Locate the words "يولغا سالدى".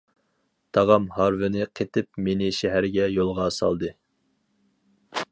3.19-3.91